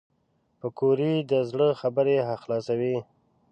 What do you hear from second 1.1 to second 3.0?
د زړه خبرې خلاصوي